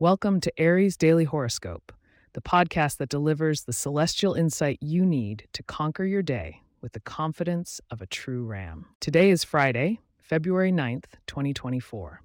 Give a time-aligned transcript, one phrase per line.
[0.00, 1.92] Welcome to Aries Daily Horoscope,
[2.32, 7.00] the podcast that delivers the celestial insight you need to conquer your day with the
[7.00, 8.86] confidence of a true ram.
[9.00, 12.22] Today is Friday, February 9th, 2024.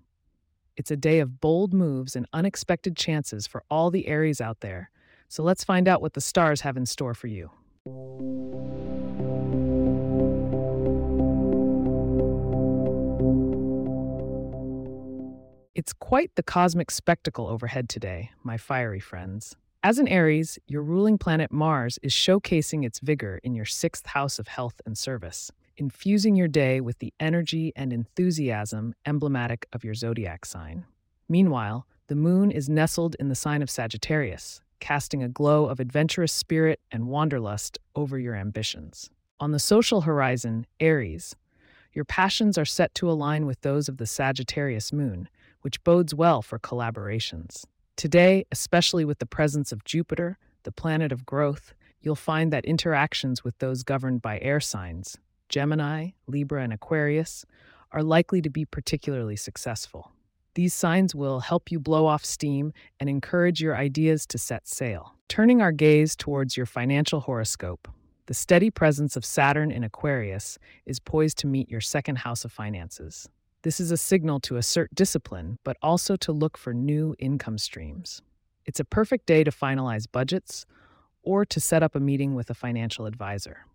[0.78, 4.92] It's a day of bold moves and unexpected chances for all the Aries out there.
[5.28, 7.50] So let's find out what the stars have in store for you.
[15.76, 19.56] It's quite the cosmic spectacle overhead today, my fiery friends.
[19.82, 24.38] As an Aries, your ruling planet Mars is showcasing its vigor in your sixth house
[24.38, 29.96] of health and service, infusing your day with the energy and enthusiasm emblematic of your
[29.96, 30.86] zodiac sign.
[31.28, 36.34] Meanwhile, the moon is nestled in the sign of Sagittarius, casting a glow of adventurous
[36.34, 39.10] spirit and wanderlust over your ambitions.
[39.40, 41.36] On the social horizon, Aries,
[41.94, 45.30] your passions are set to align with those of the Sagittarius moon,
[45.64, 47.66] which bodes well for collaborations.
[47.98, 53.44] Today, especially with the presence of Jupiter, the planet of growth, you'll find that interactions
[53.44, 55.18] with those governed by air signs,
[55.50, 57.46] Gemini, Libra, and Aquarius,
[57.92, 60.12] are likely to be particularly successful.
[60.56, 65.16] These signs will help you blow off steam and encourage your ideas to set sail.
[65.30, 67.88] Turning our gaze towards your financial horoscope,
[68.26, 72.52] the steady presence of Saturn in Aquarius is poised to meet your second house of
[72.52, 73.28] finances.
[73.64, 78.22] This is a signal to assert discipline, but also to look for new income streams.
[78.66, 80.66] It's a perfect day to finalize budgets
[81.22, 83.66] or to set up a meeting with a financial advisor.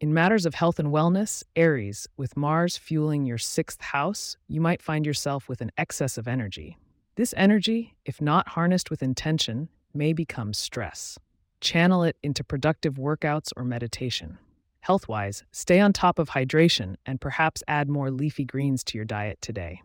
[0.00, 4.80] In matters of health and wellness, Aries, with Mars fueling your sixth house, you might
[4.80, 6.78] find yourself with an excess of energy.
[7.16, 11.18] This energy, if not harnessed with intention, may become stress.
[11.60, 14.38] Channel it into productive workouts or meditation.
[14.82, 19.04] Health wise, stay on top of hydration and perhaps add more leafy greens to your
[19.04, 19.80] diet today.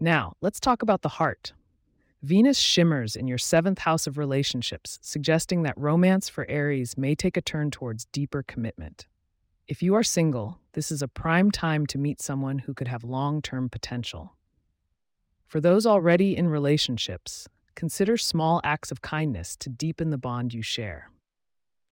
[0.00, 1.52] Now, let's talk about the heart.
[2.20, 7.36] Venus shimmers in your seventh house of relationships, suggesting that romance for Aries may take
[7.36, 9.06] a turn towards deeper commitment.
[9.68, 13.04] If you are single, this is a prime time to meet someone who could have
[13.04, 14.34] long term potential.
[15.46, 20.62] For those already in relationships, consider small acts of kindness to deepen the bond you
[20.62, 21.10] share.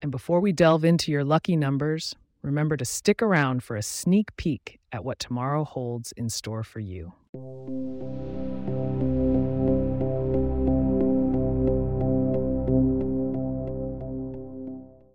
[0.04, 4.36] And before we delve into your lucky numbers, remember to stick around for a sneak
[4.36, 7.14] peek at what tomorrow holds in store for you.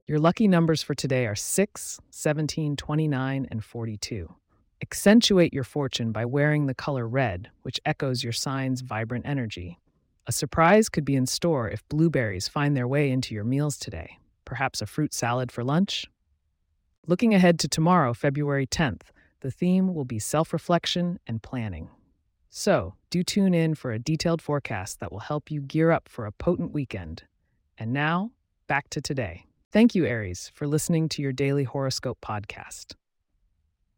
[0.08, 4.34] Your lucky numbers for today are 6, 17, 29, and 42.
[4.82, 9.78] Accentuate your fortune by wearing the color red, which echoes your sign's vibrant energy.
[10.26, 14.18] A surprise could be in store if blueberries find their way into your meals today
[14.50, 16.08] perhaps a fruit salad for lunch.
[17.06, 19.04] Looking ahead to tomorrow, February 10th,
[19.42, 21.90] the theme will be self reflection and planning.
[22.50, 26.26] So, do tune in for a detailed forecast that will help you gear up for
[26.26, 27.24] a potent weekend.
[27.78, 28.32] And now,
[28.68, 29.46] back to today.
[29.72, 32.96] Thank you, Aries, for listening to your daily horoscope podcast.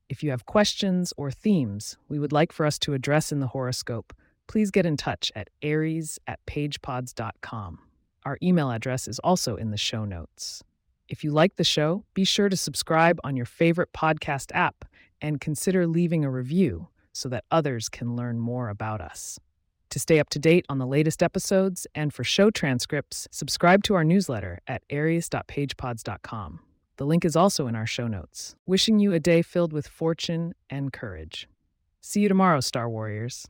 [0.10, 3.48] If you have questions or themes we would like for us to address in the
[3.48, 4.14] horoscope,
[4.48, 7.80] please get in touch at aries at pagepods.com.
[8.24, 10.64] Our email address is also in the show notes.
[11.10, 14.86] If you like the show, be sure to subscribe on your favorite podcast app
[15.22, 19.40] and consider leaving a review so that others can learn more about us.
[19.90, 23.96] To stay up to date on the latest episodes and for show transcripts, subscribe to
[23.96, 26.60] our newsletter at aries.pagepods.com.
[26.98, 28.56] The link is also in our show notes.
[28.66, 31.50] Wishing you a day filled with fortune and courage.
[32.00, 33.48] See you tomorrow, Star Warriors.